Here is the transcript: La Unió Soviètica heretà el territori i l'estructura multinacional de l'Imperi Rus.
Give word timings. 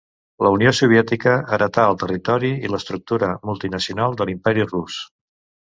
La 0.45 0.51
Unió 0.53 0.69
Soviètica 0.77 1.33
heretà 1.57 1.83
el 1.91 1.99
territori 2.05 2.51
i 2.69 2.73
l'estructura 2.77 3.31
multinacional 3.51 4.19
de 4.23 4.31
l'Imperi 4.31 4.69
Rus. 4.75 5.01